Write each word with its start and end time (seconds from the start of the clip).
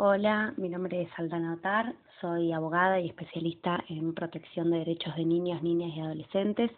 Hola, 0.00 0.54
mi 0.56 0.68
nombre 0.68 1.02
es 1.02 1.08
Aldana 1.16 1.54
Otar, 1.54 1.92
soy 2.20 2.52
abogada 2.52 3.00
y 3.00 3.08
especialista 3.08 3.82
en 3.88 4.14
protección 4.14 4.70
de 4.70 4.78
derechos 4.78 5.16
de 5.16 5.24
niños, 5.24 5.60
niñas 5.60 5.90
y 5.92 5.98
adolescentes. 5.98 6.70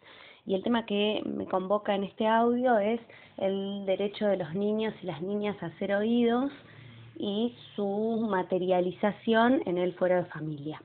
Y 0.47 0.55
el 0.55 0.63
tema 0.63 0.87
que 0.87 1.21
me 1.27 1.45
convoca 1.45 1.95
en 1.95 2.05
este 2.05 2.27
audio 2.27 2.79
es 2.79 2.99
el 3.37 3.85
derecho 3.85 4.27
de 4.27 4.39
los 4.39 4.55
niños 4.55 4.95
y 5.03 5.07
las 5.07 5.21
niñas 5.21 5.63
a 5.63 5.69
ser 5.79 5.93
oídos 5.93 6.51
y 7.19 7.55
su 7.77 8.27
materialización 8.31 9.61
en 9.67 9.77
el 9.77 9.93
fuero 9.97 10.17
de 10.17 10.25
familia. 10.25 10.81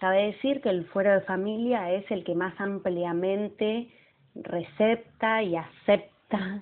Cabe 0.00 0.32
decir 0.32 0.62
que 0.62 0.70
el 0.70 0.84
fuero 0.86 1.12
de 1.12 1.20
familia 1.20 1.92
es 1.92 2.10
el 2.10 2.24
que 2.24 2.34
más 2.34 2.60
ampliamente 2.60 3.88
recepta 4.34 5.44
y 5.44 5.54
acepta 5.54 6.60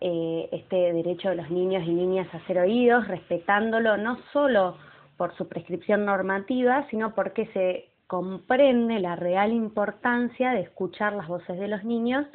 eh, 0.00 0.48
este 0.52 0.92
derecho 0.92 1.30
de 1.30 1.36
los 1.36 1.50
niños 1.50 1.84
y 1.86 1.92
niñas 1.92 2.28
a 2.34 2.46
ser 2.46 2.58
oídos, 2.58 3.08
respetándolo 3.08 3.96
no 3.96 4.18
solo 4.32 4.76
por 5.16 5.34
su 5.36 5.48
prescripción 5.48 6.04
normativa, 6.04 6.86
sino 6.90 7.14
porque 7.14 7.46
se 7.46 7.88
comprende 8.06 9.00
la 9.00 9.16
real 9.16 9.52
importancia 9.52 10.50
de 10.52 10.60
escuchar 10.60 11.12
las 11.14 11.26
voces 11.26 11.58
de 11.58 11.68
los 11.68 11.84
niños 11.84 12.26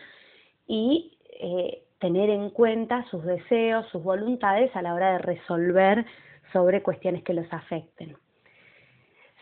y 0.68 1.18
eh, 1.40 1.84
tener 2.00 2.30
en 2.30 2.50
cuenta 2.50 3.06
sus 3.10 3.24
deseos, 3.24 3.86
sus 3.92 4.04
voluntades 4.04 4.76
a 4.76 4.82
la 4.82 4.94
hora 4.94 5.14
de 5.14 5.18
resolver 5.20 6.06
sobre 6.52 6.82
cuestiones 6.82 7.24
que 7.24 7.34
los 7.34 7.52
afecten. 7.54 8.18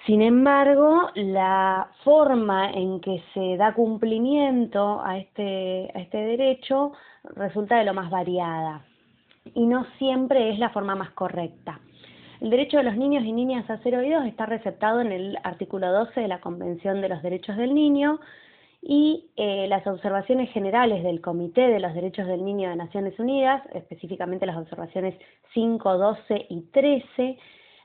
Sin 0.06 0.22
embargo, 0.22 1.10
la 1.16 1.92
forma 2.04 2.72
en 2.72 3.00
que 3.02 3.22
se 3.34 3.58
da 3.58 3.74
cumplimiento 3.74 5.02
a 5.04 5.18
este, 5.18 5.92
a 5.94 6.00
este 6.00 6.18
derecho 6.18 6.94
resulta 7.24 7.78
de 7.78 7.86
lo 7.86 7.94
más 7.94 8.10
variada 8.10 8.84
y 9.54 9.66
no 9.66 9.86
siempre 9.98 10.52
es 10.52 10.60
la 10.60 10.70
forma 10.70 10.96
más 10.96 11.12
correcta. 11.12 11.80
El 12.42 12.50
derecho 12.50 12.78
de 12.78 12.84
los 12.84 12.96
niños 12.96 13.24
y 13.26 13.34
niñas 13.34 13.70
a 13.70 13.82
ser 13.84 13.96
oídos 13.96 14.26
está 14.26 14.46
receptado 14.46 15.02
en 15.02 15.12
el 15.12 15.38
artículo 15.44 15.92
12 15.92 16.22
de 16.22 16.28
la 16.28 16.40
Convención 16.40 17.02
de 17.02 17.10
los 17.10 17.22
Derechos 17.22 17.58
del 17.58 17.74
Niño 17.74 18.20
y 18.82 19.30
eh, 19.36 19.68
las 19.68 19.86
observaciones 19.86 20.50
generales 20.52 21.04
del 21.04 21.20
Comité 21.20 21.68
de 21.68 21.82
los 21.82 21.94
Derechos 21.94 22.28
del 22.28 22.46
Niño 22.46 22.70
de 22.70 22.78
Naciones 22.78 23.20
Unidas, 23.20 23.62
específicamente 23.74 24.46
las 24.46 24.56
observaciones 24.56 25.16
5, 25.54 25.98
12 25.98 26.46
y 26.50 26.62
13, 26.72 27.38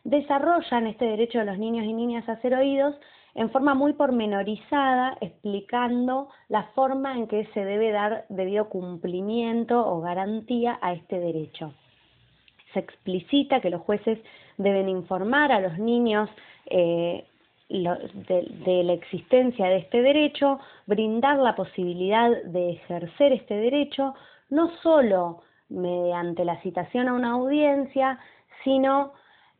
desarrollan 0.04 0.86
este 0.86 1.06
derecho 1.06 1.40
de 1.40 1.46
los 1.46 1.58
niños 1.58 1.84
y 1.84 1.92
niñas 1.92 2.28
a 2.28 2.40
ser 2.40 2.54
oídos 2.54 2.94
en 3.34 3.50
forma 3.50 3.74
muy 3.74 3.94
pormenorizada, 3.94 5.16
explicando 5.20 6.28
la 6.48 6.64
forma 6.74 7.16
en 7.16 7.26
que 7.26 7.46
se 7.52 7.64
debe 7.64 7.90
dar 7.90 8.26
debido 8.28 8.68
cumplimiento 8.68 9.86
o 9.86 10.00
garantía 10.00 10.78
a 10.80 10.92
este 10.92 11.18
derecho. 11.18 11.74
Se 12.72 12.80
explicita 12.80 13.60
que 13.60 13.70
los 13.70 13.82
jueces 13.82 14.18
deben 14.56 14.88
informar 14.88 15.50
a 15.52 15.60
los 15.60 15.78
niños 15.78 16.30
eh, 16.66 17.24
de, 17.68 18.82
la 18.84 18.92
existencia 18.92 19.66
de 19.66 19.78
este 19.78 20.02
derecho, 20.02 20.60
brindar 20.86 21.38
la 21.38 21.56
posibilidad 21.56 22.30
de 22.44 22.72
ejercer 22.72 23.32
este 23.32 23.54
derecho, 23.54 24.14
no 24.50 24.70
solo 24.82 25.42
mediante 25.68 26.44
la 26.44 26.60
citación 26.62 27.08
a 27.08 27.14
una 27.14 27.32
audiencia, 27.32 28.18
sino 28.62 29.12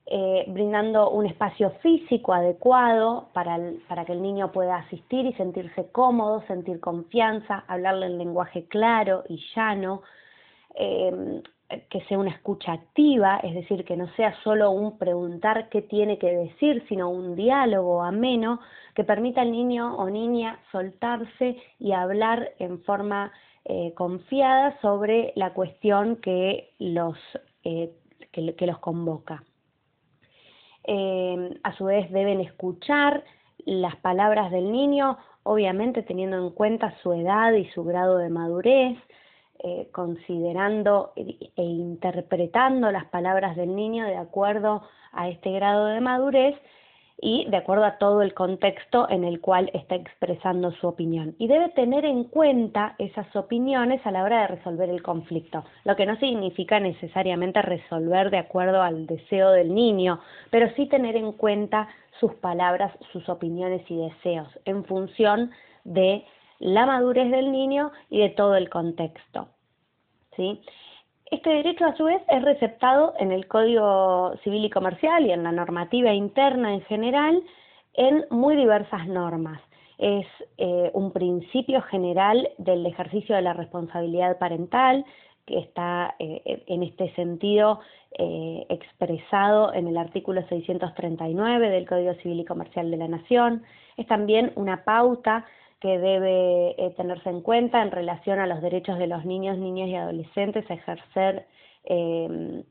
eh, 0.06 0.44
brindando 0.48 1.08
un 1.10 1.24
espacio 1.24 1.70
físico 1.80 2.34
adecuado 2.34 3.30
para, 3.32 3.58
para 3.88 4.04
que 4.04 4.12
el 4.12 4.20
niño 4.20 4.52
pueda 4.52 4.76
asistir 4.76 5.24
y 5.24 5.32
sentirse 5.32 5.90
cómodo, 5.92 6.42
sentir 6.46 6.78
confianza, 6.78 7.64
hablarle 7.68 8.06
en 8.06 8.18
lenguaje 8.18 8.66
claro 8.66 9.24
y 9.30 9.42
llano, 9.54 10.02
eh, 10.74 11.42
que 11.88 12.02
sea 12.02 12.18
una 12.18 12.32
escucha 12.32 12.72
activa, 12.74 13.40
es 13.42 13.54
decir, 13.54 13.86
que 13.86 13.96
no 13.96 14.06
sea 14.14 14.34
solo 14.42 14.72
un 14.72 14.98
preguntar 14.98 15.70
qué 15.70 15.80
tiene 15.80 16.18
que 16.18 16.36
decir, 16.36 16.84
sino 16.86 17.08
un 17.08 17.34
diálogo 17.34 18.02
ameno 18.02 18.60
que 18.94 19.04
permita 19.04 19.40
al 19.40 19.52
niño 19.52 19.96
o 19.96 20.10
niña 20.10 20.60
soltarse 20.70 21.56
y 21.78 21.92
hablar 21.92 22.50
en 22.58 22.82
forma 22.82 23.32
eh, 23.64 23.94
confiada 23.94 24.78
sobre 24.82 25.32
la 25.34 25.54
cuestión 25.54 26.16
que 26.16 26.74
los, 26.78 27.16
que 27.62 28.66
los 28.66 28.78
convoca. 28.80 29.42
Eh, 30.84 31.58
a 31.62 31.72
su 31.76 31.84
vez 31.86 32.10
deben 32.10 32.40
escuchar 32.40 33.24
las 33.64 33.96
palabras 33.96 34.50
del 34.50 34.70
niño, 34.70 35.18
obviamente 35.42 36.02
teniendo 36.02 36.36
en 36.36 36.50
cuenta 36.50 36.94
su 37.02 37.12
edad 37.12 37.52
y 37.52 37.66
su 37.70 37.84
grado 37.84 38.18
de 38.18 38.28
madurez, 38.28 38.98
eh, 39.60 39.88
considerando 39.92 41.12
e 41.16 41.62
interpretando 41.62 42.90
las 42.90 43.06
palabras 43.06 43.56
del 43.56 43.74
niño 43.74 44.04
de 44.04 44.16
acuerdo 44.16 44.82
a 45.12 45.28
este 45.28 45.52
grado 45.52 45.86
de 45.86 46.00
madurez 46.00 46.54
y 47.26 47.46
de 47.46 47.56
acuerdo 47.56 47.86
a 47.86 47.96
todo 47.96 48.20
el 48.20 48.34
contexto 48.34 49.08
en 49.08 49.24
el 49.24 49.40
cual 49.40 49.70
está 49.72 49.94
expresando 49.94 50.72
su 50.72 50.86
opinión. 50.86 51.34
Y 51.38 51.46
debe 51.46 51.70
tener 51.70 52.04
en 52.04 52.24
cuenta 52.24 52.96
esas 52.98 53.34
opiniones 53.34 54.04
a 54.04 54.10
la 54.10 54.24
hora 54.24 54.42
de 54.42 54.48
resolver 54.48 54.90
el 54.90 55.02
conflicto, 55.02 55.64
lo 55.84 55.96
que 55.96 56.04
no 56.04 56.16
significa 56.16 56.78
necesariamente 56.80 57.62
resolver 57.62 58.30
de 58.30 58.36
acuerdo 58.36 58.82
al 58.82 59.06
deseo 59.06 59.52
del 59.52 59.74
niño, 59.74 60.20
pero 60.50 60.68
sí 60.76 60.84
tener 60.84 61.16
en 61.16 61.32
cuenta 61.32 61.88
sus 62.20 62.34
palabras, 62.34 62.92
sus 63.10 63.26
opiniones 63.30 63.90
y 63.90 63.96
deseos 63.96 64.48
en 64.66 64.84
función 64.84 65.50
de 65.84 66.26
la 66.58 66.84
madurez 66.84 67.30
del 67.30 67.52
niño 67.52 67.90
y 68.10 68.18
de 68.18 68.28
todo 68.28 68.54
el 68.54 68.68
contexto. 68.68 69.48
¿sí? 70.36 70.60
Este 71.34 71.50
derecho, 71.50 71.84
a 71.84 71.96
su 71.96 72.04
vez, 72.04 72.22
es 72.28 72.42
receptado 72.42 73.12
en 73.18 73.32
el 73.32 73.48
Código 73.48 74.36
Civil 74.44 74.66
y 74.66 74.70
Comercial 74.70 75.26
y 75.26 75.32
en 75.32 75.42
la 75.42 75.50
normativa 75.50 76.14
interna 76.14 76.72
en 76.72 76.82
general 76.82 77.42
en 77.94 78.24
muy 78.30 78.54
diversas 78.54 79.08
normas. 79.08 79.60
Es 79.98 80.26
eh, 80.58 80.92
un 80.94 81.10
principio 81.10 81.82
general 81.82 82.48
del 82.58 82.86
ejercicio 82.86 83.34
de 83.34 83.42
la 83.42 83.52
responsabilidad 83.52 84.38
parental 84.38 85.04
que 85.44 85.58
está 85.58 86.14
eh, 86.20 86.62
en 86.68 86.84
este 86.84 87.12
sentido 87.16 87.80
eh, 88.16 88.64
expresado 88.68 89.74
en 89.74 89.88
el 89.88 89.96
artículo 89.96 90.40
639 90.48 91.68
del 91.68 91.88
Código 91.88 92.14
Civil 92.22 92.38
y 92.38 92.44
Comercial 92.44 92.92
de 92.92 92.96
la 92.96 93.08
Nación. 93.08 93.64
Es 93.96 94.06
también 94.06 94.52
una 94.54 94.84
pauta 94.84 95.44
que 95.84 95.98
debe 95.98 96.70
eh, 96.78 96.94
tenerse 96.96 97.28
en 97.28 97.42
cuenta 97.42 97.82
en 97.82 97.90
relación 97.90 98.38
a 98.38 98.46
los 98.46 98.62
derechos 98.62 98.96
de 98.98 99.06
los 99.06 99.26
niños, 99.26 99.58
niñas 99.58 99.90
y 99.90 99.94
adolescentes 99.94 100.64
a 100.70 100.74
ejercer 100.74 101.46
eh, 101.84 102.64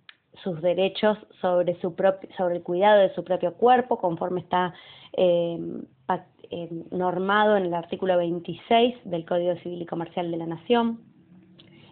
sus 0.44 0.59
derechos 0.63 1.19
sobre, 1.40 1.79
su 1.79 1.94
sobre 2.35 2.56
el 2.56 2.63
cuidado 2.63 3.01
de 3.01 3.13
su 3.13 3.24
propio 3.24 3.53
cuerpo, 3.53 4.00
conforme 4.00 4.41
está 4.41 4.74
eh, 5.16 5.59
normado 6.90 7.56
en 7.56 7.66
el 7.68 7.75
artículo 7.75 8.18
26 8.18 8.96
del 9.03 9.25
Código 9.28 9.56
Civil 9.57 9.84
y 9.84 9.85
Comercial 9.85 10.31
de 10.31 10.38
la 10.38 10.47
Nación. 10.47 11.00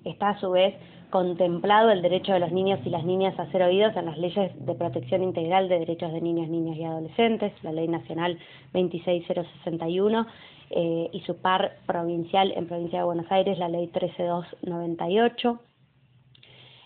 Está 0.04 0.30
a 0.30 0.40
su 0.40 0.50
vez 0.50 0.74
contemplado 1.12 1.92
el 1.92 2.02
derecho 2.02 2.34
de 2.34 2.40
los 2.40 2.52
niños 2.52 2.80
y 2.84 2.90
las 2.90 3.06
niñas 3.06 3.38
a 3.38 3.52
ser 3.52 3.62
oídos 3.62 3.96
en 3.96 4.08
las 4.08 4.18
leyes 4.18 4.54
de 4.66 4.74
protección 4.74 5.22
integral 5.22 5.70
de 5.70 5.78
derechos 5.78 6.12
de 6.14 6.22
niños, 6.22 6.50
niñas 6.50 6.78
y 6.78 6.84
adolescentes, 6.84 7.54
la 7.62 7.72
Ley 7.72 7.88
Nacional 7.88 8.40
26061, 8.74 10.26
eh, 10.74 11.10
y 11.12 11.20
su 11.22 11.36
par 11.42 11.80
provincial 11.86 12.54
en 12.56 12.66
Provincia 12.66 13.00
de 13.00 13.06
Buenos 13.06 13.30
Aires, 13.30 13.58
la 13.58 13.68
Ley 13.68 13.88
13298. 13.88 15.60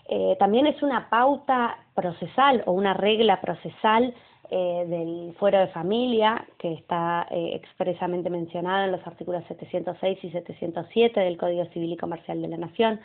Eh, 0.08 0.36
también 0.40 0.66
es 0.66 0.82
una 0.82 1.08
pauta 1.08 1.78
procesal 1.94 2.64
o 2.66 2.72
una 2.72 2.94
regla 2.94 3.40
procesal 3.40 4.12
eh, 4.50 4.86
del 4.88 5.34
fuero 5.38 5.60
de 5.60 5.68
familia 5.68 6.44
que 6.58 6.72
está 6.72 7.28
expresamente 7.30 8.28
mencionada 8.28 8.86
en 8.86 8.92
los 8.92 9.06
artículos 9.06 9.44
706 9.46 10.18
y 10.24 10.30
707 10.30 11.20
del 11.20 11.36
Código 11.36 11.64
Civil 11.66 11.92
y 11.92 11.96
Comercial 11.96 12.42
de 12.42 12.48
la 12.48 12.56
Nación. 12.56 12.98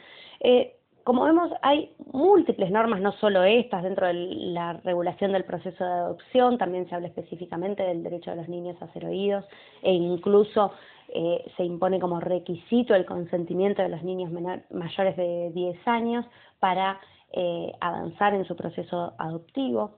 Como 1.03 1.23
vemos, 1.23 1.51
hay 1.63 1.93
múltiples 2.13 2.69
normas, 2.69 3.01
no 3.01 3.11
solo 3.13 3.43
estas, 3.43 3.81
dentro 3.81 4.05
de 4.07 4.13
la 4.13 4.73
regulación 4.73 5.31
del 5.31 5.45
proceso 5.45 5.83
de 5.83 5.91
adopción, 5.91 6.57
también 6.57 6.87
se 6.87 6.95
habla 6.95 7.07
específicamente 7.07 7.81
del 7.81 8.03
derecho 8.03 8.29
de 8.29 8.37
los 8.37 8.47
niños 8.47 8.79
a 8.81 8.91
ser 8.93 9.05
oídos 9.05 9.43
e 9.81 9.91
incluso 9.91 10.71
eh, 11.09 11.43
se 11.57 11.63
impone 11.63 11.99
como 11.99 12.19
requisito 12.19 12.93
el 12.93 13.05
consentimiento 13.05 13.81
de 13.81 13.89
los 13.89 14.03
niños 14.03 14.31
mayores 14.69 15.17
de 15.17 15.51
10 15.53 15.87
años 15.87 16.25
para 16.59 16.99
eh, 17.33 17.71
avanzar 17.79 18.35
en 18.35 18.45
su 18.45 18.55
proceso 18.55 19.13
adoptivo. 19.17 19.95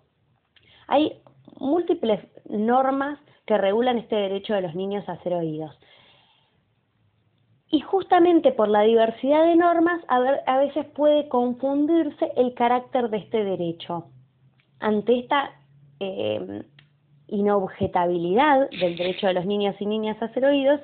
Hay 0.87 1.21
múltiples 1.59 2.19
normas 2.49 3.19
que 3.45 3.57
regulan 3.57 3.97
este 3.97 4.15
derecho 4.15 4.53
de 4.53 4.61
los 4.61 4.73
niños 4.73 5.07
a 5.09 5.21
ser 5.23 5.33
oídos. 5.33 5.77
Y 7.73 7.79
justamente 7.79 8.51
por 8.51 8.69
la 8.69 8.83
diversidad 8.83 9.47
de 9.47 9.55
normas, 9.55 9.99
a, 10.07 10.57
veces 10.59 10.85
puede 10.93 11.27
confundirse 11.27 12.31
el 12.35 12.53
carácter 12.53 13.09
de 13.09 13.17
este 13.17 13.43
derecho. 13.43 14.05
Ante 14.79 15.17
esta 15.17 15.49
eh, 15.99 16.61
inobjetabilidad 17.29 18.69
del 18.69 18.95
derecho 18.95 19.25
de 19.25 19.33
los 19.33 19.47
niños 19.47 19.75
y 19.79 19.87
niñas 19.87 20.21
a 20.21 20.31
ser 20.35 20.45
oídos, 20.45 20.81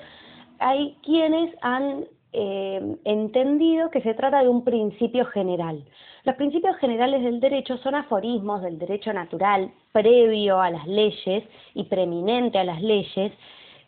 hay 0.57 0.97
quienes 1.03 1.53
han 1.61 2.05
eh, 2.33 2.97
entendido 3.03 3.91
que 3.91 4.01
se 4.01 4.15
trata 4.15 4.41
de 4.41 4.49
un 4.49 4.63
principio 4.63 5.25
general. 5.25 5.85
Los 6.23 6.37
principios 6.37 6.75
generales 6.77 7.23
del 7.23 7.39
derecho 7.39 7.77
son 7.77 7.93
aforismos 7.93 8.63
del 8.63 8.79
derecho 8.79 9.13
natural 9.13 9.71
previo 9.91 10.59
a 10.59 10.71
las 10.71 10.87
leyes 10.87 11.43
y 11.75 11.83
preeminente 11.83 12.57
a 12.57 12.63
las 12.63 12.81
leyes 12.81 13.31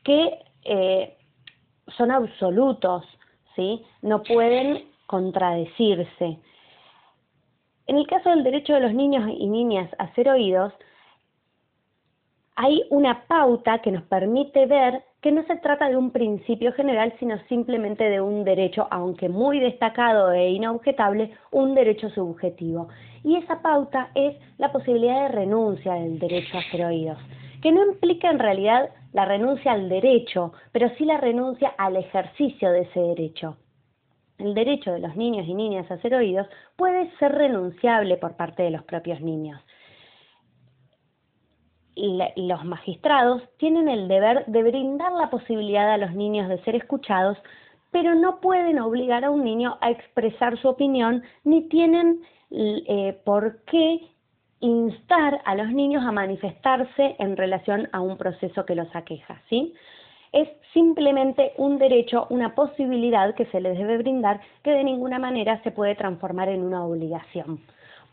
que 0.03 0.38
eh, 0.65 1.18
son 1.97 2.11
absolutos, 2.11 3.03
¿sí? 3.55 3.83
no 4.01 4.23
pueden 4.23 4.85
contradecirse. 5.07 6.39
En 7.87 7.97
el 7.97 8.07
caso 8.07 8.29
del 8.29 8.43
derecho 8.43 8.73
de 8.73 8.79
los 8.79 8.93
niños 8.93 9.29
y 9.37 9.47
niñas 9.47 9.89
a 9.97 10.13
ser 10.13 10.29
oídos, 10.29 10.73
hay 12.55 12.83
una 12.89 13.25
pauta 13.27 13.79
que 13.79 13.91
nos 13.91 14.03
permite 14.03 14.65
ver 14.65 15.03
que 15.21 15.31
no 15.31 15.43
se 15.43 15.55
trata 15.57 15.89
de 15.89 15.97
un 15.97 16.11
principio 16.11 16.73
general, 16.73 17.13
sino 17.19 17.37
simplemente 17.47 18.03
de 18.03 18.21
un 18.21 18.43
derecho, 18.43 18.87
aunque 18.91 19.29
muy 19.29 19.59
destacado 19.59 20.31
e 20.31 20.51
inobjetable, 20.51 21.31
un 21.51 21.75
derecho 21.75 22.09
subjetivo. 22.09 22.87
Y 23.23 23.35
esa 23.35 23.61
pauta 23.61 24.09
es 24.15 24.35
la 24.57 24.71
posibilidad 24.71 25.23
de 25.23 25.35
renuncia 25.35 25.93
del 25.93 26.17
derecho 26.17 26.57
a 26.57 26.71
ser 26.71 26.85
oídos, 26.85 27.19
que 27.61 27.71
no 27.71 27.85
implica 27.85 28.29
en 28.29 28.39
realidad 28.39 28.89
la 29.13 29.25
renuncia 29.25 29.71
al 29.73 29.89
derecho, 29.89 30.53
pero 30.71 30.89
sí 30.97 31.05
la 31.05 31.17
renuncia 31.17 31.69
al 31.77 31.97
ejercicio 31.97 32.71
de 32.71 32.81
ese 32.81 32.99
derecho. 32.99 33.57
El 34.37 34.53
derecho 34.53 34.91
de 34.91 34.99
los 34.99 35.15
niños 35.15 35.47
y 35.47 35.53
niñas 35.53 35.89
a 35.91 36.01
ser 36.01 36.15
oídos 36.15 36.47
puede 36.75 37.11
ser 37.17 37.33
renunciable 37.33 38.17
por 38.17 38.35
parte 38.35 38.63
de 38.63 38.71
los 38.71 38.83
propios 38.83 39.21
niños 39.21 39.61
los 41.95 42.63
magistrados 42.65 43.43
tienen 43.57 43.89
el 43.89 44.07
deber 44.07 44.45
de 44.47 44.63
brindar 44.63 45.11
la 45.13 45.29
posibilidad 45.29 45.91
a 45.91 45.97
los 45.97 46.13
niños 46.13 46.47
de 46.49 46.61
ser 46.63 46.75
escuchados, 46.75 47.37
pero 47.91 48.15
no 48.15 48.39
pueden 48.39 48.79
obligar 48.79 49.25
a 49.25 49.31
un 49.31 49.43
niño 49.43 49.77
a 49.81 49.91
expresar 49.91 50.57
su 50.59 50.69
opinión 50.69 51.23
ni 51.43 51.67
tienen 51.67 52.21
eh, 52.51 53.19
por 53.25 53.63
qué 53.65 53.99
instar 54.61 55.41
a 55.43 55.55
los 55.55 55.69
niños 55.71 56.03
a 56.05 56.11
manifestarse 56.11 57.15
en 57.19 57.35
relación 57.35 57.89
a 57.91 57.99
un 57.99 58.17
proceso 58.17 58.65
que 58.65 58.75
los 58.75 58.95
aqueja, 58.95 59.41
¿sí? 59.49 59.73
Es 60.31 60.47
simplemente 60.71 61.51
un 61.57 61.77
derecho, 61.77 62.27
una 62.29 62.55
posibilidad 62.55 63.35
que 63.35 63.47
se 63.47 63.59
les 63.59 63.77
debe 63.77 63.97
brindar 63.97 64.39
que 64.63 64.71
de 64.71 64.83
ninguna 64.83 65.19
manera 65.19 65.61
se 65.63 65.71
puede 65.71 65.95
transformar 65.95 66.47
en 66.47 66.63
una 66.63 66.85
obligación. 66.85 67.59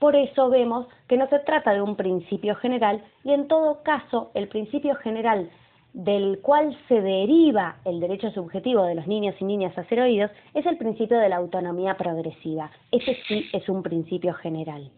Por 0.00 0.16
eso 0.16 0.48
vemos 0.48 0.86
que 1.06 1.16
no 1.16 1.28
se 1.28 1.38
trata 1.40 1.72
de 1.72 1.82
un 1.82 1.96
principio 1.96 2.56
general 2.56 3.04
y 3.24 3.32
en 3.32 3.46
todo 3.46 3.82
caso 3.82 4.30
el 4.34 4.48
principio 4.48 4.94
general 4.96 5.50
del 5.92 6.40
cual 6.40 6.76
se 6.88 7.00
deriva 7.00 7.76
el 7.84 8.00
derecho 8.00 8.30
subjetivo 8.30 8.84
de 8.84 8.94
los 8.94 9.06
niños 9.06 9.34
y 9.40 9.44
niñas 9.44 9.76
a 9.76 9.84
ser 9.84 10.00
oídos 10.00 10.30
es 10.54 10.64
el 10.66 10.76
principio 10.76 11.18
de 11.18 11.28
la 11.28 11.36
autonomía 11.36 11.96
progresiva. 11.96 12.70
Ese 12.90 13.16
sí 13.26 13.46
es 13.52 13.68
un 13.68 13.82
principio 13.82 14.34
general. 14.34 14.90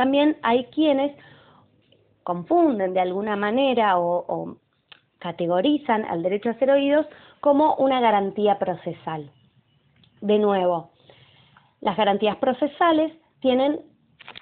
También 0.00 0.38
hay 0.40 0.64
quienes 0.72 1.14
confunden 2.22 2.94
de 2.94 3.00
alguna 3.00 3.36
manera 3.36 3.98
o, 3.98 4.56
categorizan 5.18 6.06
al 6.06 6.22
derecho 6.22 6.48
a 6.48 6.54
ser 6.54 6.70
oídos 6.70 7.04
como 7.40 7.74
una 7.74 8.00
garantía 8.00 8.58
procesal. 8.58 9.30
De 10.22 10.38
nuevo, 10.38 10.88
las 11.82 11.98
garantías 11.98 12.36
procesales 12.36 13.12
tienen 13.40 13.80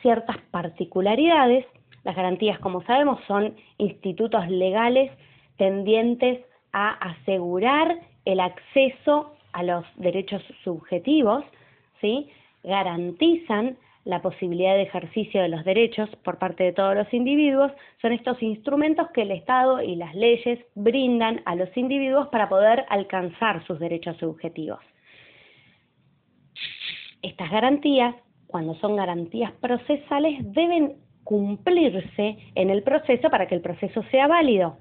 ciertas 0.01 0.37
particularidades. 0.53 1.67
Las 2.05 2.15
garantías, 2.15 2.61
como 2.61 2.85
sabemos, 2.85 3.19
son 3.27 3.57
institutos 3.79 4.49
legales 4.49 5.11
tendientes 5.57 6.39
a 6.73 6.91
asegurar 6.91 7.99
el 8.25 8.39
acceso 8.39 9.35
a 9.53 9.65
los 9.65 9.85
derechos 9.97 10.41
subjetivos, 10.63 11.43
¿sí? 12.01 12.31
garantizan 12.63 13.77
la 14.09 14.23
posibilidad 14.23 14.75
de 14.75 14.83
ejercicio 14.83 15.41
de 15.41 15.49
los 15.49 15.65
derechos 15.65 16.09
por 16.25 16.39
parte 16.39 16.65
de 16.65 16.73
todos 16.73 16.97
los 16.97 17.13
individuos, 17.13 17.71
son 18.03 18.13
estos 18.13 18.43
instrumentos 18.43 19.09
que 19.13 19.23
el 19.23 19.31
Estado 19.31 19.81
y 19.83 19.95
las 19.95 20.15
leyes 20.15 20.59
brindan 20.75 21.43
a 21.45 21.55
los 21.55 21.69
individuos 21.77 22.29
para 22.29 22.49
poder 22.49 22.85
alcanzar 22.89 23.65
sus 23.67 23.79
derechos 23.79 24.17
subjetivos. 24.17 24.81
Estas 27.23 27.51
garantías 27.51 28.15
cuando 28.49 28.75
son 28.77 28.97
garantías 28.97 29.53
procesales, 29.61 30.39
deben 30.53 30.97
cumplirse 31.23 32.39
en 32.55 32.71
el 32.71 32.83
proceso 32.83 33.31
para 33.31 33.47
que 33.47 33.55
el 33.55 33.61
proceso 33.61 34.03
sea 34.11 34.27
válido. 34.27 34.79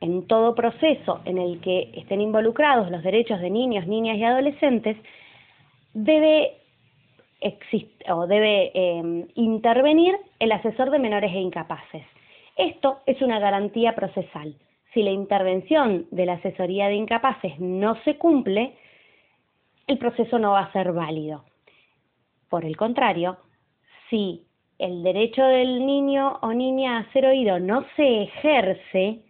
En 0.00 0.26
todo 0.28 0.54
proceso 0.54 1.22
en 1.24 1.38
el 1.38 1.60
que 1.60 1.90
estén 1.96 2.20
involucrados 2.20 2.90
los 2.90 3.02
derechos 3.02 3.40
de 3.40 3.50
niños, 3.50 3.88
niñas 3.88 4.18
y 4.18 4.24
adolescentes, 4.24 4.96
debe, 5.94 6.57
o 8.10 8.26
debe 8.26 8.72
em, 8.74 9.26
intervenir 9.34 10.16
el 10.38 10.52
asesor 10.52 10.90
de 10.90 10.98
menores 10.98 11.32
e 11.32 11.38
incapaces. 11.38 12.04
Esto 12.56 13.00
es 13.06 13.22
una 13.22 13.38
garantía 13.38 13.94
procesal. 13.94 14.56
Si 14.92 15.02
la 15.02 15.10
intervención 15.10 16.06
de 16.10 16.26
la 16.26 16.34
asesoría 16.34 16.88
de 16.88 16.94
incapaces 16.94 17.58
no 17.60 17.96
se 18.02 18.16
cumple, 18.16 18.74
el 19.86 19.98
proceso 19.98 20.38
no 20.38 20.52
va 20.52 20.60
a 20.60 20.72
ser 20.72 20.92
válido. 20.92 21.44
Por 22.48 22.64
el 22.64 22.76
contrario, 22.76 23.38
si 24.10 24.44
el 24.78 25.02
derecho 25.02 25.44
del 25.44 25.84
niño 25.84 26.38
o 26.42 26.52
niña 26.52 26.98
a 26.98 27.12
ser 27.12 27.26
oído 27.26 27.58
no 27.58 27.84
se 27.96 28.22
ejerce, 28.22 29.20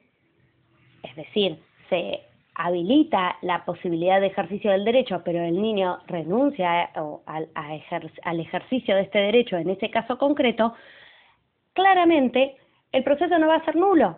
es 1.03 1.17
decir, 1.17 1.59
se 1.89 2.28
habilita 2.59 3.37
la 3.43 3.65
posibilidad 3.65 4.21
de 4.21 4.27
ejercicio 4.27 4.73
del 4.73 4.85
derecho, 4.85 5.23
pero 5.25 5.41
el 5.43 5.63
niño 5.63 6.01
renuncia 6.09 6.91
al, 7.25 8.41
ejercicio 8.41 8.97
de 8.97 9.03
este 9.03 9.19
derecho 9.19 9.57
en 9.57 9.71
ese 9.71 9.91
caso 9.91 10.19
concreto, 10.19 10.75
claramente 11.73 12.57
el 12.91 13.05
proceso 13.05 13.39
no 13.39 13.47
va 13.47 13.57
a 13.57 13.65
ser 13.65 13.77
nulo, 13.77 14.17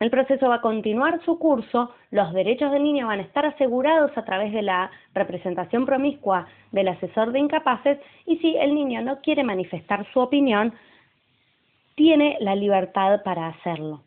el 0.00 0.10
proceso 0.10 0.48
va 0.48 0.56
a 0.56 0.60
continuar 0.60 1.24
su 1.24 1.38
curso, 1.38 1.94
los 2.10 2.32
derechos 2.32 2.72
del 2.72 2.82
niño 2.82 3.06
van 3.06 3.20
a 3.20 3.22
estar 3.22 3.46
asegurados 3.46 4.10
a 4.18 4.24
través 4.24 4.52
de 4.52 4.62
la 4.62 4.90
representación 5.14 5.86
promiscua 5.86 6.48
del 6.72 6.88
asesor 6.88 7.30
de 7.30 7.38
incapaces 7.38 8.00
y 8.26 8.38
si 8.38 8.56
el 8.56 8.74
niño 8.74 9.00
no 9.02 9.20
quiere 9.20 9.44
manifestar 9.44 10.10
su 10.12 10.18
opinión, 10.18 10.74
tiene 11.94 12.36
la 12.40 12.56
libertad 12.56 13.22
para 13.22 13.46
hacerlo. 13.46 14.02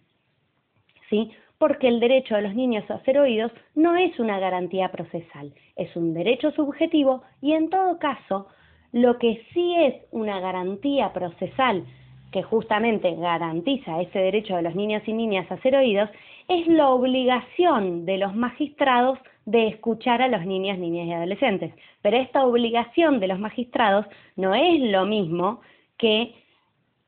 ¿Sí? 1.09 1.31
Porque 1.63 1.87
el 1.87 2.01
derecho 2.01 2.35
de 2.35 2.41
los 2.41 2.55
niños 2.55 2.83
a 2.91 2.99
ser 3.05 3.17
oídos 3.17 3.49
no 3.73 3.95
es 3.95 4.19
una 4.19 4.37
garantía 4.37 4.89
procesal, 4.91 5.53
es 5.77 5.95
un 5.95 6.13
derecho 6.13 6.51
subjetivo 6.51 7.23
y 7.41 7.53
en 7.53 7.69
todo 7.69 7.99
caso, 7.99 8.47
lo 8.91 9.17
que 9.17 9.45
sí 9.53 9.73
es 9.77 9.95
una 10.11 10.41
garantía 10.41 11.13
procesal 11.13 11.85
que 12.33 12.43
justamente 12.43 13.15
garantiza 13.15 14.01
ese 14.01 14.19
derecho 14.19 14.57
de 14.57 14.63
los 14.63 14.75
niños 14.75 15.03
y 15.05 15.13
niñas 15.13 15.49
a 15.49 15.57
ser 15.61 15.77
oídos, 15.77 16.09
es 16.49 16.67
la 16.67 16.89
obligación 16.89 18.05
de 18.05 18.17
los 18.17 18.35
magistrados 18.35 19.17
de 19.45 19.69
escuchar 19.69 20.21
a 20.21 20.27
los 20.27 20.45
niños, 20.45 20.77
niñas 20.77 21.07
y 21.07 21.13
adolescentes. 21.13 21.73
Pero 22.01 22.17
esta 22.17 22.43
obligación 22.43 23.21
de 23.21 23.29
los 23.29 23.39
magistrados 23.39 24.05
no 24.35 24.53
es 24.53 24.81
lo 24.81 25.05
mismo 25.05 25.61
que 25.97 26.42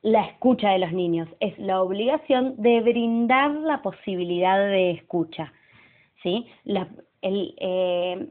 la 0.06 0.22
escucha 0.22 0.70
de 0.70 0.78
los 0.78 0.92
niños, 0.94 1.28
es 1.40 1.58
la 1.58 1.82
obligación 1.82 2.54
de 2.62 2.80
brindar 2.82 3.50
la 3.50 3.82
posibilidad 3.82 4.60
de 4.60 4.92
escucha. 4.92 5.52
¿sí? 6.22 6.46
el, 7.24 7.56
eh, 7.58 8.28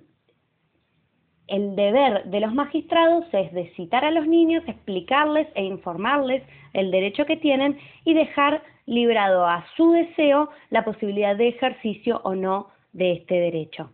el 1.48 1.74
deber 1.74 2.26
de 2.26 2.38
los 2.38 2.54
magistrados 2.54 3.24
es 3.32 3.52
de 3.52 3.72
citar 3.74 4.04
a 4.04 4.12
los 4.12 4.24
niños, 4.28 4.62
explicarles 4.68 5.48
e 5.56 5.64
informarles 5.64 6.44
el 6.74 6.92
derecho 6.92 7.26
que 7.26 7.36
tienen 7.36 7.76
y 8.04 8.14
dejar 8.14 8.62
librado 8.86 9.44
a 9.44 9.66
su 9.76 9.90
deseo 9.90 10.50
la 10.70 10.84
posibilidad 10.84 11.34
de 11.34 11.48
ejercicio 11.48 12.20
o 12.22 12.36
no 12.36 12.68
de 12.92 13.14
este 13.14 13.34
derecho. 13.34 13.90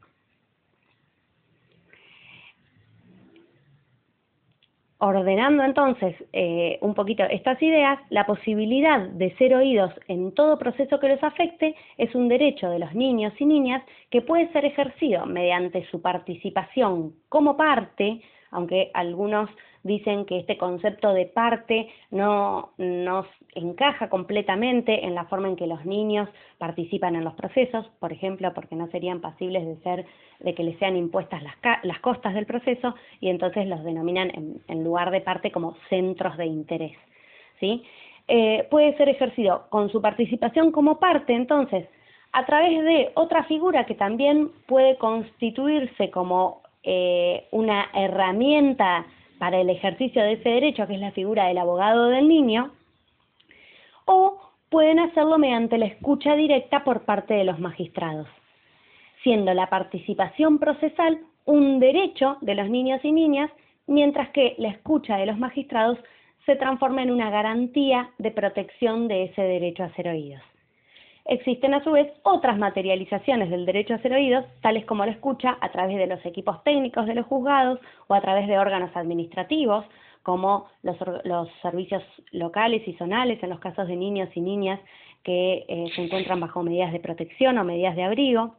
Ordenando 5.00 5.64
entonces 5.64 6.14
eh, 6.32 6.78
un 6.82 6.94
poquito 6.94 7.24
estas 7.24 7.60
ideas, 7.62 7.98
la 8.10 8.26
posibilidad 8.26 9.00
de 9.00 9.34
ser 9.36 9.54
oídos 9.54 9.92
en 10.08 10.32
todo 10.32 10.58
proceso 10.58 11.00
que 11.00 11.08
los 11.08 11.22
afecte 11.22 11.74
es 11.96 12.14
un 12.14 12.28
derecho 12.28 12.68
de 12.70 12.78
los 12.78 12.94
niños 12.94 13.32
y 13.38 13.46
niñas 13.46 13.82
que 14.10 14.20
puede 14.20 14.52
ser 14.52 14.64
ejercido 14.64 15.26
mediante 15.26 15.86
su 15.90 16.02
participación 16.02 17.14
como 17.28 17.56
parte, 17.56 18.20
aunque 18.50 18.90
algunos 18.94 19.48
dicen 19.82 20.26
que 20.26 20.38
este 20.38 20.58
concepto 20.58 21.12
de 21.12 21.26
parte 21.26 21.88
no 22.10 22.70
nos 22.76 23.26
encaja 23.54 24.08
completamente 24.08 25.06
en 25.06 25.14
la 25.14 25.24
forma 25.24 25.48
en 25.48 25.56
que 25.56 25.66
los 25.66 25.84
niños 25.86 26.28
participan 26.58 27.16
en 27.16 27.24
los 27.24 27.34
procesos, 27.34 27.86
por 27.98 28.12
ejemplo, 28.12 28.52
porque 28.54 28.76
no 28.76 28.88
serían 28.88 29.20
pasibles 29.20 29.64
de 29.64 29.76
ser 29.82 30.06
de 30.40 30.54
que 30.54 30.64
les 30.64 30.78
sean 30.78 30.96
impuestas 30.96 31.42
las, 31.42 31.54
las 31.82 31.98
costas 32.00 32.34
del 32.34 32.46
proceso 32.46 32.94
y 33.20 33.28
entonces 33.28 33.66
los 33.66 33.82
denominan 33.84 34.60
en, 34.68 34.84
lugar 34.84 35.10
de 35.10 35.20
parte 35.20 35.50
como 35.50 35.76
centros 35.88 36.36
de 36.36 36.46
interés, 36.46 36.96
¿sí? 37.58 37.82
Eh, 38.28 38.66
puede 38.70 38.96
ser 38.96 39.08
ejercido 39.08 39.66
con 39.70 39.90
su 39.90 40.00
participación 40.00 40.70
como 40.70 40.98
parte, 40.98 41.34
entonces, 41.34 41.88
a 42.32 42.46
través 42.46 42.84
de 42.84 43.10
otra 43.14 43.44
figura 43.44 43.86
que 43.86 43.94
también 43.94 44.50
puede 44.66 44.96
constituirse 44.98 46.10
como 46.10 46.59
eh, 46.82 47.46
una 47.50 47.90
herramienta 47.94 49.06
para 49.38 49.60
el 49.60 49.70
ejercicio 49.70 50.22
de 50.22 50.34
ese 50.34 50.48
derecho, 50.48 50.86
que 50.86 50.94
es 50.94 51.00
la 51.00 51.12
figura 51.12 51.46
del 51.46 51.58
abogado 51.58 52.08
del 52.08 52.28
niño, 52.28 52.72
o 54.04 54.38
pueden 54.68 54.98
hacerlo 54.98 55.38
mediante 55.38 55.78
la 55.78 55.86
escucha 55.86 56.34
directa 56.34 56.84
por 56.84 57.04
parte 57.04 57.34
de 57.34 57.44
los 57.44 57.58
magistrados, 57.58 58.28
siendo 59.22 59.52
la 59.54 59.68
participación 59.68 60.58
procesal 60.58 61.18
un 61.44 61.80
derecho 61.80 62.36
de 62.40 62.54
los 62.54 62.68
niños 62.68 63.00
y 63.04 63.12
niñas, 63.12 63.50
mientras 63.86 64.30
que 64.30 64.54
la 64.58 64.68
escucha 64.68 65.16
de 65.16 65.26
los 65.26 65.38
magistrados 65.38 65.98
se 66.46 66.56
transforma 66.56 67.02
en 67.02 67.10
una 67.10 67.30
garantía 67.30 68.10
de 68.18 68.30
protección 68.30 69.08
de 69.08 69.24
ese 69.24 69.42
derecho 69.42 69.84
a 69.84 69.94
ser 69.94 70.08
oídos. 70.08 70.42
Existen 71.30 71.74
a 71.74 71.84
su 71.84 71.92
vez 71.92 72.12
otras 72.24 72.58
materializaciones 72.58 73.50
del 73.50 73.64
derecho 73.64 73.94
a 73.94 73.98
ser 73.98 74.12
oídos, 74.12 74.44
tales 74.62 74.84
como 74.84 75.06
la 75.06 75.12
escucha 75.12 75.56
a 75.60 75.70
través 75.70 75.96
de 75.96 76.08
los 76.08 76.26
equipos 76.26 76.60
técnicos 76.64 77.06
de 77.06 77.14
los 77.14 77.24
juzgados 77.26 77.78
o 78.08 78.14
a 78.14 78.20
través 78.20 78.48
de 78.48 78.58
órganos 78.58 78.90
administrativos, 78.96 79.84
como 80.24 80.66
los, 80.82 80.96
servicios 81.62 82.02
locales 82.32 82.82
y 82.88 82.94
zonales 82.94 83.40
en 83.44 83.50
los 83.50 83.60
casos 83.60 83.86
de 83.86 83.94
niños 83.94 84.28
y 84.34 84.40
niñas 84.40 84.80
que 85.22 85.64
eh, 85.68 85.92
se 85.94 86.02
encuentran 86.02 86.40
bajo 86.40 86.64
medidas 86.64 86.92
de 86.92 86.98
protección 86.98 87.58
o 87.58 87.64
medidas 87.64 87.94
de 87.94 88.02
abrigo, 88.02 88.56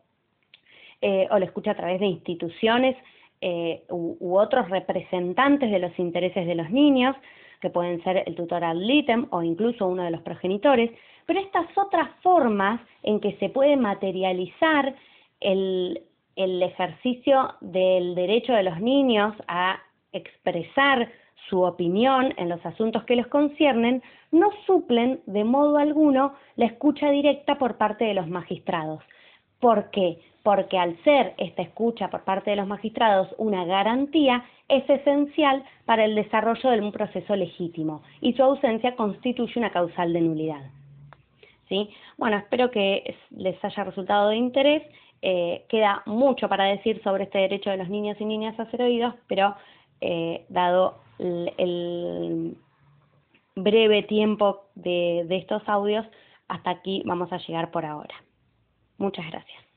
eh, 1.02 1.28
o 1.30 1.40
la 1.40 1.46
escucha 1.46 1.72
a 1.72 1.76
través 1.76 2.00
de 2.00 2.06
instituciones 2.06 2.96
eh, 3.42 3.84
u, 3.90 4.38
otros 4.38 4.70
representantes 4.70 5.70
de 5.72 5.80
los 5.80 6.00
intereses 6.00 6.48
de 6.48 6.56
los 6.56 6.70
niños, 6.70 7.18
que 7.60 7.70
pueden 7.70 8.02
ser 8.06 8.24
el 8.26 8.36
tutor 8.36 8.64
ad 8.64 8.78
litem 8.78 9.28
o 9.32 9.44
incluso 9.44 9.88
uno 9.88 10.04
de 10.04 10.12
los 10.12 10.22
progenitores, 10.22 10.90
pero 11.26 11.40
estas 11.40 11.66
otras 11.78 12.10
formas 12.22 12.82
en 13.04 13.20
que 13.20 13.38
se 13.38 13.50
puede 13.50 13.78
materializar 13.78 14.96
el, 15.40 16.02
el 16.36 16.64
ejercicio 16.64 17.56
del 17.62 18.16
derecho 18.16 18.54
de 18.54 18.64
los 18.64 18.80
niños 18.80 19.36
a 19.48 19.80
expresar 20.14 21.10
su 21.50 21.62
opinión 21.62 22.34
en 22.38 22.50
los 22.50 22.66
asuntos 22.66 23.04
que 23.04 23.16
los 23.16 23.28
conciernen, 23.28 24.02
no 24.32 24.50
suplen 24.66 25.22
de 25.26 25.44
modo 25.44 25.78
alguno 25.78 26.34
la 26.56 26.66
escucha 26.66 27.10
directa 27.10 27.58
por 27.58 27.78
parte 27.78 28.06
de 28.06 28.14
los 28.14 28.28
magistrados. 28.28 29.04
¿Por 29.60 29.92
qué? 29.92 30.20
Porque 30.44 30.78
al 30.78 30.98
ser 31.04 31.34
esta 31.38 31.62
escucha 31.62 32.10
por 32.10 32.24
parte 32.24 32.52
de 32.52 32.56
los 32.56 32.68
magistrados 32.68 33.28
una 33.38 33.66
garantía, 33.66 34.44
es 34.70 34.90
esencial 34.90 35.64
para 35.86 36.06
el 36.06 36.16
desarrollo 36.16 36.70
de 36.70 36.80
un 36.80 36.92
proceso 36.92 37.36
legítimo 37.36 38.02
y 38.22 38.34
su 38.34 38.42
ausencia 38.42 38.96
constituye 38.96 39.60
una 39.60 39.72
causal 39.72 40.14
de 40.14 40.22
nulidad. 40.22 40.81
Bueno, 42.18 42.38
espero 42.38 42.72
que 42.72 43.16
les 43.32 43.64
haya 43.64 43.84
resultado 43.84 44.30
de 44.30 44.38
interés. 44.38 44.84
Eh, 45.22 45.66
queda 45.70 46.02
mucho 46.06 46.50
para 46.50 46.66
decir 46.66 47.02
sobre 47.04 47.26
este 47.26 47.38
derecho 47.40 47.70
de 47.70 47.78
los 47.78 47.90
niños 47.90 48.18
y 48.20 48.26
niñas 48.26 48.60
a 48.60 48.70
ser 48.72 48.82
oídos, 48.82 49.14
pero 49.28 49.56
eh, 50.02 50.46
dado 50.50 51.02
el, 51.20 52.58
breve 53.56 54.04
tiempo 54.04 54.64
de 54.76 55.28
estos 55.30 55.62
audios, 55.68 56.06
hasta 56.48 56.72
aquí 56.72 57.04
vamos 57.06 57.32
a 57.32 57.38
llegar 57.38 57.70
por 57.70 57.86
ahora. 57.86 58.16
Muchas 58.98 59.26
gracias. 59.30 59.71